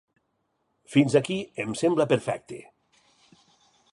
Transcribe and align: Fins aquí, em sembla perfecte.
Fins 0.93 1.17
aquí, 1.19 1.37
em 1.65 1.77
sembla 1.83 2.09
perfecte. 2.13 2.61